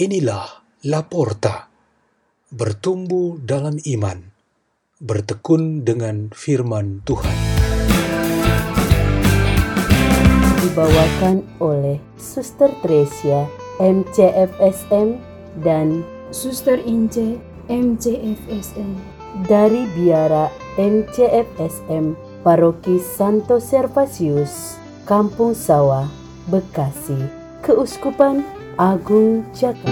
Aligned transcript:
Inilah 0.00 0.64
Laporta, 0.88 1.68
bertumbuh 2.48 3.36
dalam 3.36 3.76
iman, 3.84 4.32
bertekun 4.96 5.84
dengan 5.84 6.32
firman 6.32 7.04
Tuhan. 7.04 7.36
Dibawakan 10.64 11.44
oleh 11.60 12.00
Suster 12.16 12.72
Tresia, 12.80 13.44
MCFSM, 13.76 15.20
dan 15.60 16.00
Suster 16.32 16.80
Ince, 16.88 17.36
MCFSM. 17.68 19.20
dari 19.44 19.84
Biara 19.92 20.48
MCFSM 20.80 22.16
Paroki 22.40 22.96
Santo 23.04 23.60
Servasius, 23.60 24.80
Kampung 25.04 25.52
Sawah, 25.52 26.08
Bekasi, 26.48 27.20
Keuskupan 27.60 28.59
Agung 28.78 29.42
Jakarta. 29.56 29.88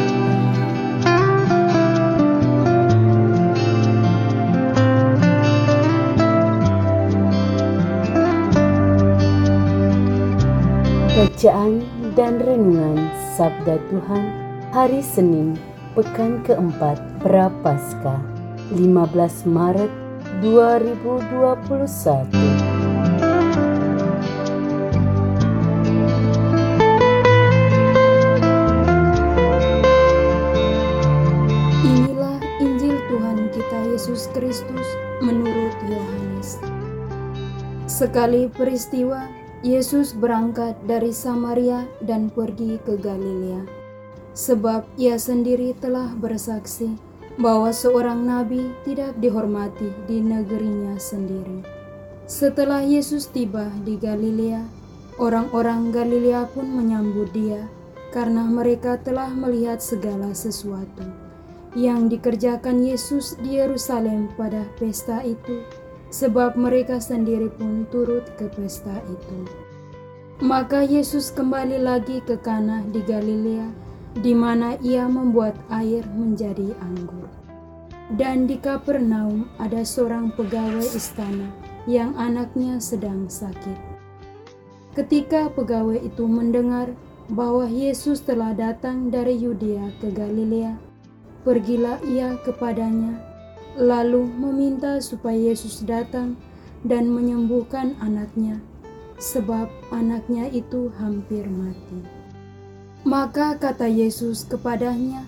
Bacaan 11.19 11.83
dan 12.19 12.39
Renungan 12.43 12.99
Sabda 13.39 13.79
Tuhan 13.91 14.25
Hari 14.75 15.03
Senin, 15.03 15.55
Pekan 15.95 16.43
keempat 16.47 16.99
Prapaskah, 17.23 18.19
15 18.75 19.47
Maret 19.47 19.91
2021. 20.43 22.58
Sekali 37.99 38.47
peristiwa, 38.47 39.27
Yesus 39.67 40.15
berangkat 40.15 40.79
dari 40.87 41.11
Samaria 41.11 41.83
dan 41.99 42.31
pergi 42.31 42.79
ke 42.79 42.95
Galilea. 42.95 43.67
Sebab 44.39 44.87
ia 44.95 45.19
sendiri 45.19 45.75
telah 45.75 46.15
bersaksi 46.15 46.95
bahwa 47.43 47.75
seorang 47.75 48.23
nabi 48.23 48.71
tidak 48.87 49.19
dihormati 49.19 49.91
di 50.07 50.23
negerinya 50.23 50.95
sendiri. 50.95 51.67
Setelah 52.31 52.87
Yesus 52.87 53.27
tiba 53.35 53.67
di 53.83 53.99
Galilea, 53.99 54.63
orang-orang 55.19 55.91
Galilea 55.91 56.47
pun 56.55 56.71
menyambut 56.71 57.35
dia 57.35 57.67
karena 58.15 58.47
mereka 58.47 58.95
telah 59.03 59.35
melihat 59.35 59.83
segala 59.83 60.31
sesuatu 60.39 61.03
yang 61.75 62.07
dikerjakan 62.07 62.79
Yesus 62.79 63.35
di 63.43 63.59
Yerusalem 63.59 64.31
pada 64.39 64.63
pesta 64.79 65.19
itu, 65.27 65.67
sebab 66.09 66.57
mereka 66.57 67.01
sendiri 67.01 67.53
pun 67.53 67.85
turut 67.93 68.25
ke 68.41 68.49
pesta 68.53 69.01
itu. 69.09 69.39
Maka 70.39 70.87
Yesus 70.87 71.35
kembali 71.35 71.83
lagi 71.83 72.23
ke 72.23 72.39
Kana 72.39 72.87
di 72.95 73.03
Galilea, 73.03 73.69
di 74.23 74.33
mana 74.33 74.79
ia 74.81 75.05
membuat 75.11 75.59
air 75.69 76.07
menjadi 76.15 76.73
anggur. 76.79 77.27
Dan 78.15 78.49
di 78.49 78.57
Kapernaum 78.57 79.51
ada 79.61 79.85
seorang 79.85 80.33
pegawai 80.33 80.87
istana 80.97 81.53
yang 81.85 82.17
anaknya 82.17 82.81
sedang 82.81 83.29
sakit. 83.29 83.77
Ketika 84.97 85.53
pegawai 85.53 86.01
itu 86.01 86.25
mendengar 86.25 86.89
bahwa 87.29 87.69
Yesus 87.69 88.25
telah 88.25 88.57
datang 88.57 89.13
dari 89.13 89.37
Yudea 89.37 89.93
ke 90.01 90.09
Galilea, 90.09 90.73
pergilah 91.45 92.01
ia 92.09 92.41
kepadanya, 92.47 93.28
lalu 93.79 94.27
meminta 94.27 94.99
supaya 94.99 95.55
Yesus 95.55 95.87
datang 95.87 96.35
dan 96.83 97.07
menyembuhkan 97.07 97.95
anaknya, 98.03 98.59
sebab 99.23 99.71
anaknya 99.95 100.51
itu 100.51 100.91
hampir 100.99 101.47
mati. 101.47 102.03
Maka 103.07 103.55
kata 103.55 103.87
Yesus 103.87 104.43
kepadanya, 104.51 105.23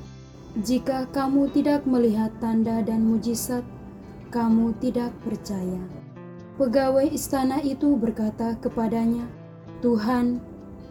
"Jika 0.58 1.06
kamu 1.14 1.54
tidak 1.54 1.86
melihat 1.86 2.34
tanda 2.42 2.82
dan 2.82 3.06
mujizat, 3.06 3.62
kamu 4.34 4.74
tidak 4.82 5.14
percaya." 5.22 5.78
Pegawai 6.58 7.06
istana 7.06 7.62
itu 7.62 7.94
berkata 7.94 8.58
kepadanya, 8.58 9.24
"Tuhan, 9.80 10.42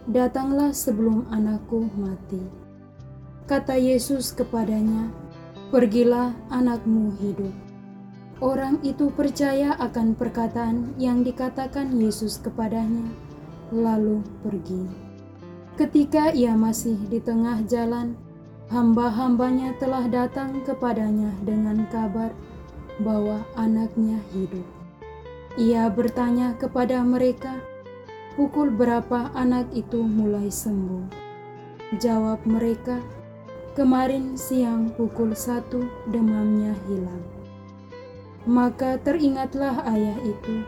datanglah 0.08 0.72
sebelum 0.72 1.28
anakku 1.28 1.86
mati." 1.94 2.40
Kata 3.44 3.76
Yesus 3.76 4.32
kepadanya, 4.32 5.12
"Pergilah, 5.70 6.34
anakmu 6.50 7.14
hidup." 7.22 7.54
Orang 8.40 8.80
itu 8.82 9.12
percaya 9.12 9.76
akan 9.76 10.16
perkataan 10.16 10.96
yang 10.96 11.20
dikatakan 11.20 11.92
Yesus 11.94 12.40
kepadanya, 12.40 13.04
lalu 13.68 14.24
pergi. 14.40 14.88
Ketika 15.76 16.32
ia 16.32 16.56
masih 16.56 16.96
di 17.08 17.20
tengah 17.20 17.60
jalan, 17.68 18.16
hamba-hambanya 18.72 19.76
telah 19.76 20.08
datang 20.08 20.64
kepadanya 20.64 21.32
dengan 21.44 21.84
kabar 21.92 22.32
bahwa 23.00 23.44
anaknya 23.56 24.20
hidup. 24.32 24.64
Ia 25.60 25.90
bertanya 25.92 26.54
kepada 26.56 27.02
mereka, 27.04 27.60
"Pukul 28.38 28.72
berapa 28.72 29.34
anak 29.36 29.68
itu 29.74 30.00
mulai 30.00 30.48
sembuh?" 30.48 31.10
Jawab 31.98 32.46
mereka, 32.46 33.02
"Kemarin 33.78 34.34
siang 34.34 34.90
pukul 34.94 35.34
satu 35.34 35.86
demamnya 36.10 36.74
hilang." 36.90 37.22
Maka 38.48 38.96
teringatlah 39.00 39.84
ayah 39.90 40.18
itu 40.24 40.64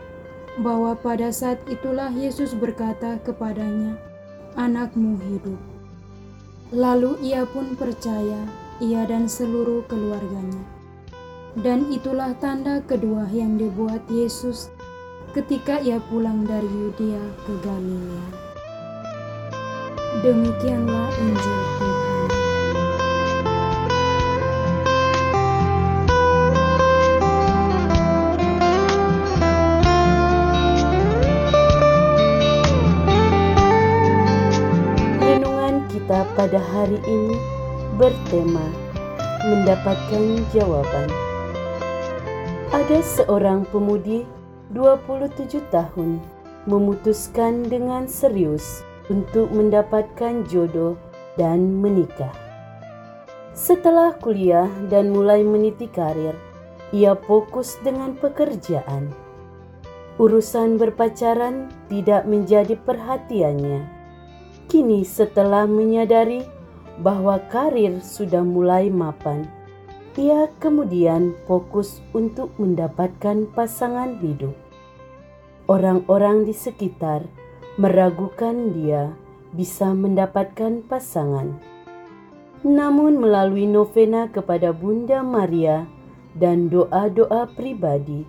bahwa 0.61 0.93
pada 0.93 1.33
saat 1.33 1.57
itulah 1.65 2.13
Yesus 2.13 2.53
berkata 2.53 3.17
kepadanya, 3.25 3.97
"Anakmu 4.53 5.17
hidup." 5.19 5.57
Lalu 6.73 7.21
ia 7.21 7.45
pun 7.49 7.73
percaya, 7.77 8.45
ia 8.81 9.05
dan 9.05 9.29
seluruh 9.29 9.85
keluarganya. 9.85 10.61
Dan 11.53 11.93
itulah 11.93 12.33
tanda 12.41 12.81
kedua 12.81 13.29
yang 13.29 13.61
dibuat 13.61 14.01
Yesus 14.09 14.73
ketika 15.37 15.81
ia 15.81 16.01
pulang 16.09 16.45
dari 16.45 16.65
Yudea 16.65 17.25
ke 17.45 17.53
Galilea. 17.61 18.25
Demikianlah 20.21 21.09
Injil 21.21 21.72
hari 36.93 37.09
ini 37.09 37.37
bertema 37.97 38.69
mendapatkan 39.49 40.45
jawaban. 40.53 41.09
Ada 42.69 43.01
seorang 43.01 43.65
pemudi 43.73 44.29
27 44.77 45.57
tahun 45.73 46.21
memutuskan 46.69 47.65
dengan 47.65 48.05
serius 48.05 48.85
untuk 49.09 49.49
mendapatkan 49.49 50.45
jodoh 50.45 50.93
dan 51.33 51.81
menikah. 51.81 52.33
Setelah 53.57 54.13
kuliah 54.21 54.69
dan 54.93 55.09
mulai 55.09 55.41
meniti 55.41 55.89
karir, 55.89 56.37
ia 56.93 57.17
fokus 57.17 57.73
dengan 57.81 58.13
pekerjaan. 58.21 59.09
Urusan 60.21 60.77
berpacaran 60.77 61.73
tidak 61.89 62.29
menjadi 62.29 62.77
perhatiannya. 62.77 63.81
Kini 64.69 65.01
setelah 65.01 65.65
menyadari 65.65 66.52
bahwa 67.01 67.41
karir 67.49 67.97
sudah 68.03 68.45
mulai 68.45 68.91
mapan, 68.93 69.49
ia 70.13 70.45
kemudian 70.61 71.33
fokus 71.49 72.03
untuk 72.13 72.53
mendapatkan 72.61 73.49
pasangan 73.57 74.21
hidup. 74.21 74.53
Orang-orang 75.65 76.45
di 76.45 76.53
sekitar 76.53 77.25
meragukan 77.81 78.75
dia 78.77 79.15
bisa 79.55 79.89
mendapatkan 79.89 80.85
pasangan. 80.85 81.57
Namun 82.61 83.17
melalui 83.17 83.65
novena 83.65 84.29
kepada 84.29 84.69
Bunda 84.69 85.25
Maria 85.25 85.89
dan 86.37 86.69
doa-doa 86.69 87.49
pribadi, 87.57 88.23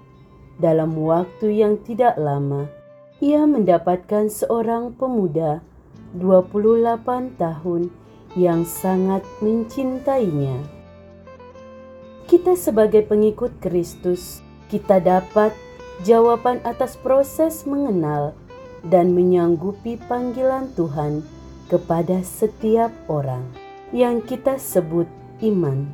dalam 0.59 0.95
waktu 0.95 1.61
yang 1.61 1.83
tidak 1.83 2.15
lama, 2.15 2.71
ia 3.19 3.43
mendapatkan 3.47 4.31
seorang 4.31 4.95
pemuda 4.95 5.63
28 6.19 7.35
tahun 7.39 7.91
yang 8.35 8.67
sangat 8.67 9.23
mencintainya. 9.39 10.59
Kita 12.27 12.59
sebagai 12.59 13.07
pengikut 13.07 13.63
Kristus, 13.63 14.43
kita 14.71 14.99
dapat 14.99 15.55
jawaban 16.03 16.59
atas 16.67 16.99
proses 16.99 17.63
mengenal 17.63 18.35
dan 18.83 19.15
menyanggupi 19.15 19.97
panggilan 20.11 20.73
Tuhan 20.75 21.23
kepada 21.71 22.21
setiap 22.27 22.91
orang. 23.07 23.65
yang 23.95 24.19
kita 24.27 24.59
sebut 24.59 25.07
iman. 25.39 25.87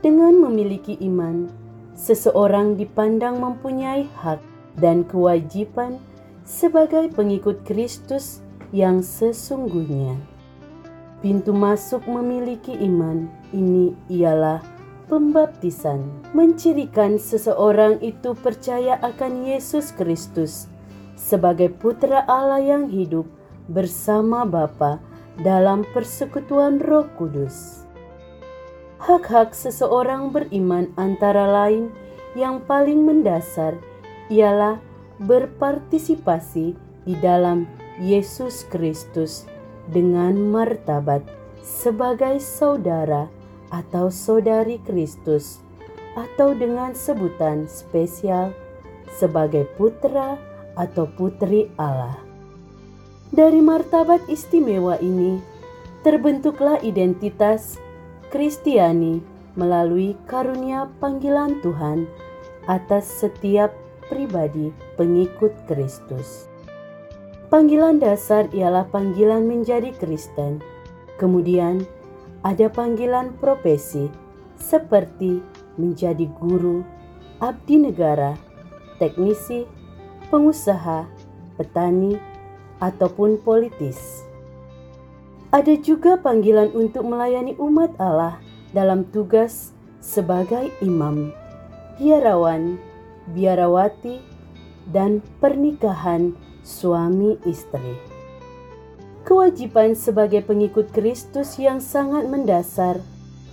Dengan 0.00 0.40
memiliki 0.40 0.96
iman, 1.04 1.52
seseorang 1.92 2.80
dipandang 2.80 3.36
mempunyai 3.36 4.08
hak 4.16 4.40
dan 4.80 5.04
kewajiban 5.04 6.00
sebagai 6.48 7.12
pengikut 7.12 7.68
Kristus 7.68 8.40
yang 8.72 9.04
sesungguhnya. 9.04 10.16
Pintu 11.26 11.50
masuk 11.50 12.06
memiliki 12.06 12.70
iman 12.86 13.26
ini 13.50 13.90
ialah 14.06 14.62
pembaptisan, 15.10 16.06
mencirikan 16.30 17.18
seseorang 17.18 17.98
itu 17.98 18.30
percaya 18.38 18.94
akan 19.02 19.42
Yesus 19.42 19.90
Kristus 19.90 20.70
sebagai 21.18 21.74
putra 21.74 22.22
Allah 22.30 22.62
yang 22.62 22.86
hidup 22.86 23.26
bersama 23.66 24.46
Bapa 24.46 25.02
dalam 25.42 25.82
persekutuan 25.90 26.78
Roh 26.78 27.10
Kudus. 27.18 27.82
Hak-hak 29.02 29.50
seseorang 29.50 30.30
beriman 30.30 30.94
antara 30.94 31.50
lain 31.50 31.90
yang 32.38 32.62
paling 32.70 33.02
mendasar 33.02 33.74
ialah 34.30 34.78
berpartisipasi 35.18 36.78
di 37.02 37.14
dalam 37.18 37.66
Yesus 37.98 38.62
Kristus 38.70 39.55
dengan 39.90 40.34
martabat 40.50 41.22
sebagai 41.62 42.38
saudara 42.42 43.30
atau 43.70 44.10
saudari 44.10 44.78
Kristus 44.86 45.58
atau 46.16 46.56
dengan 46.56 46.94
sebutan 46.96 47.68
spesial 47.68 48.54
sebagai 49.12 49.68
putra 49.76 50.38
atau 50.78 51.08
putri 51.08 51.68
Allah. 51.76 52.16
Dari 53.32 53.58
martabat 53.58 54.24
istimewa 54.30 54.96
ini, 55.02 55.42
terbentuklah 56.06 56.78
identitas 56.86 57.76
Kristiani 58.30 59.18
melalui 59.58 60.14
karunia 60.28 60.86
panggilan 61.02 61.58
Tuhan 61.64 62.06
atas 62.70 63.06
setiap 63.06 63.72
pribadi 64.06 64.70
pengikut 64.94 65.54
Kristus. 65.66 66.46
Panggilan 67.46 68.02
dasar 68.02 68.50
ialah 68.50 68.90
panggilan 68.90 69.46
menjadi 69.46 69.94
Kristen. 69.94 70.58
Kemudian 71.14 71.86
ada 72.42 72.66
panggilan 72.66 73.38
profesi 73.38 74.10
seperti 74.58 75.38
menjadi 75.78 76.26
guru, 76.42 76.82
abdi 77.38 77.78
negara, 77.78 78.34
teknisi, 78.98 79.62
pengusaha, 80.26 81.06
petani, 81.54 82.18
ataupun 82.82 83.38
politis. 83.38 84.26
Ada 85.54 85.78
juga 85.78 86.18
panggilan 86.18 86.74
untuk 86.74 87.06
melayani 87.06 87.54
umat 87.62 87.94
Allah 88.02 88.42
dalam 88.74 89.06
tugas 89.14 89.70
sebagai 90.02 90.74
imam, 90.82 91.30
biarawan, 91.94 92.74
biarawati, 93.38 94.18
dan 94.90 95.22
pernikahan 95.38 96.34
suami 96.66 97.38
istri. 97.46 97.94
Kewajiban 99.22 99.94
sebagai 99.94 100.42
pengikut 100.42 100.90
Kristus 100.90 101.62
yang 101.62 101.78
sangat 101.78 102.26
mendasar 102.26 102.98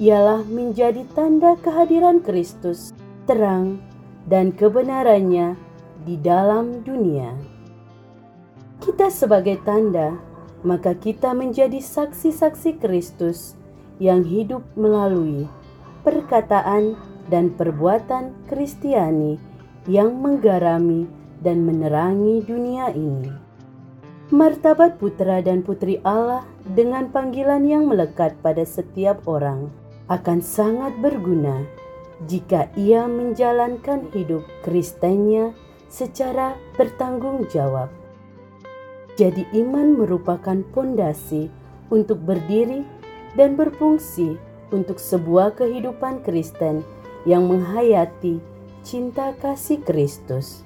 ialah 0.02 0.42
menjadi 0.50 1.06
tanda 1.14 1.54
kehadiran 1.62 2.26
Kristus, 2.26 2.90
terang, 3.30 3.78
dan 4.26 4.50
kebenarannya 4.50 5.54
di 6.10 6.18
dalam 6.18 6.82
dunia. 6.82 7.38
Kita 8.82 9.14
sebagai 9.14 9.62
tanda, 9.62 10.18
maka 10.66 10.98
kita 10.98 11.38
menjadi 11.38 11.78
saksi-saksi 11.78 12.82
Kristus 12.82 13.54
yang 14.02 14.26
hidup 14.26 14.66
melalui 14.74 15.46
perkataan 16.02 16.98
dan 17.30 17.54
perbuatan 17.54 18.36
Kristiani 18.50 19.40
yang 19.88 20.20
menggarami 20.20 21.23
dan 21.44 21.68
menerangi 21.68 22.42
dunia 22.48 22.96
ini. 22.96 23.30
Martabat 24.34 24.98
putra 24.98 25.44
dan 25.44 25.62
putri 25.62 26.00
Allah 26.02 26.48
dengan 26.64 27.12
panggilan 27.12 27.68
yang 27.68 27.86
melekat 27.86 28.34
pada 28.42 28.64
setiap 28.66 29.22
orang 29.30 29.70
akan 30.08 30.40
sangat 30.42 30.96
berguna 31.04 31.68
jika 32.26 32.72
ia 32.80 33.06
menjalankan 33.06 34.10
hidup 34.16 34.48
Kristennya 34.64 35.52
secara 35.92 36.56
bertanggung 36.80 37.46
jawab. 37.52 37.92
Jadi 39.14 39.46
iman 39.62 39.94
merupakan 39.94 40.58
pondasi 40.74 41.52
untuk 41.94 42.18
berdiri 42.26 42.82
dan 43.38 43.54
berfungsi 43.54 44.40
untuk 44.74 44.98
sebuah 44.98 45.54
kehidupan 45.54 46.26
Kristen 46.26 46.82
yang 47.30 47.46
menghayati 47.46 48.42
cinta 48.82 49.38
kasih 49.38 49.86
Kristus 49.86 50.66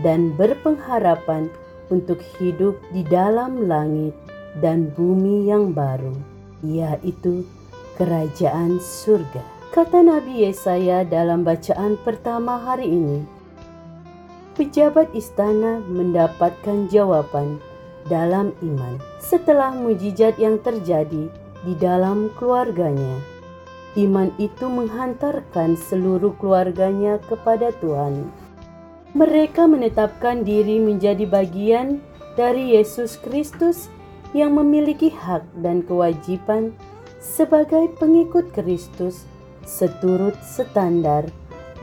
dan 0.00 0.32
berpengharapan 0.38 1.50
untuk 1.90 2.22
hidup 2.38 2.78
di 2.94 3.02
dalam 3.02 3.66
langit 3.66 4.14
dan 4.62 4.90
bumi 4.94 5.50
yang 5.50 5.74
baru, 5.74 6.14
yaitu 6.62 7.42
kerajaan 7.98 8.78
surga. 8.80 9.42
Kata 9.70 10.02
Nabi 10.02 10.46
Yesaya 10.46 11.06
dalam 11.06 11.46
bacaan 11.46 11.94
pertama 12.02 12.58
hari 12.58 12.90
ini, 12.90 13.22
pejabat 14.58 15.14
istana 15.14 15.78
mendapatkan 15.86 16.90
jawaban 16.90 17.62
dalam 18.10 18.50
iman 18.66 18.98
setelah 19.22 19.70
mujizat 19.70 20.34
yang 20.42 20.58
terjadi 20.58 21.30
di 21.62 21.72
dalam 21.78 22.32
keluarganya. 22.34 23.20
Iman 23.98 24.30
itu 24.38 24.70
menghantarkan 24.70 25.74
seluruh 25.74 26.34
keluarganya 26.38 27.18
kepada 27.26 27.74
Tuhan. 27.82 28.30
Mereka 29.10 29.66
menetapkan 29.66 30.46
diri 30.46 30.78
menjadi 30.78 31.26
bagian 31.26 31.98
dari 32.38 32.78
Yesus 32.78 33.18
Kristus 33.18 33.90
yang 34.30 34.54
memiliki 34.54 35.10
hak 35.10 35.42
dan 35.58 35.82
kewajiban 35.82 36.70
sebagai 37.18 37.90
pengikut 37.98 38.54
Kristus 38.54 39.26
seturut 39.66 40.38
standar 40.46 41.26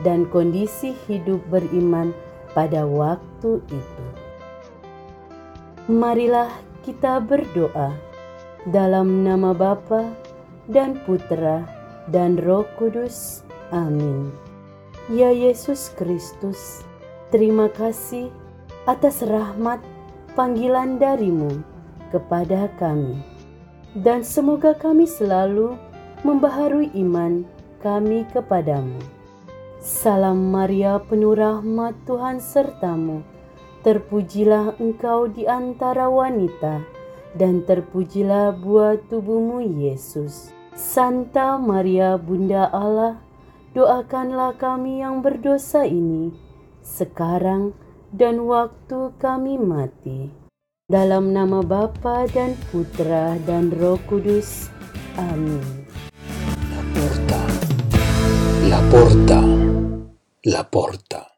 dan 0.00 0.24
kondisi 0.32 0.96
hidup 1.06 1.44
beriman 1.52 2.16
pada 2.56 2.88
waktu 2.88 3.60
itu. 3.68 4.04
Marilah 5.88 6.52
kita 6.84 7.20
berdoa 7.20 7.92
dalam 8.68 9.24
nama 9.24 9.52
Bapa 9.56 10.08
dan 10.68 11.00
Putra 11.04 11.64
dan 12.08 12.36
Roh 12.40 12.64
Kudus. 12.76 13.44
Amin. 13.72 14.32
Ya 15.08 15.32
Yesus 15.32 15.88
Kristus, 15.96 16.84
terima 17.28 17.68
kasih 17.68 18.32
atas 18.88 19.20
rahmat 19.20 19.84
panggilan 20.32 20.96
darimu 20.96 21.60
kepada 22.08 22.72
kami. 22.80 23.20
Dan 23.92 24.24
semoga 24.24 24.76
kami 24.76 25.08
selalu 25.08 25.74
membaharui 26.22 26.92
iman 26.94 27.42
kami 27.80 28.28
kepadamu 28.30 29.00
Salam 29.78 30.50
Maria 30.50 30.98
penuh 30.98 31.38
rahmat 31.38 31.94
Tuhan 32.02 32.42
sertamu. 32.42 33.22
Terpujilah 33.86 34.74
engkau 34.82 35.30
di 35.30 35.46
antara 35.46 36.10
wanita 36.10 36.82
dan 37.38 37.62
terpujilah 37.62 38.58
buah 38.58 38.98
tubuhmu 39.06 39.62
Yesus. 39.78 40.50
Santa 40.74 41.62
Maria 41.62 42.18
Bunda 42.18 42.66
Allah, 42.74 43.22
doakanlah 43.78 44.58
kami 44.58 44.98
yang 44.98 45.22
berdosa 45.22 45.86
ini 45.86 46.47
sekarang 46.82 47.72
dan 48.12 48.44
waktu 48.48 49.12
kami 49.20 49.60
mati. 49.60 50.32
Dalam 50.88 51.36
nama 51.36 51.60
Bapa 51.60 52.24
dan 52.32 52.56
Putra 52.72 53.36
dan 53.44 53.68
Roh 53.68 54.00
Kudus. 54.08 54.72
Amin. 55.20 55.84
La 56.72 56.82
porta. 56.96 57.40
La 58.64 58.80
porta. 58.88 59.40
La 60.48 60.62
porta. 60.64 61.37